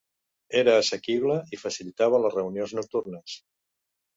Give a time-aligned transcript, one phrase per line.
[0.61, 3.37] Era assequible i facilitava les reunions nocturnes.